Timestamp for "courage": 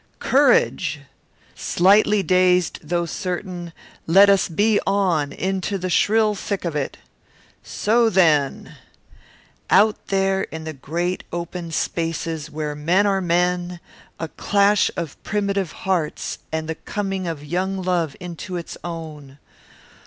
0.17-1.01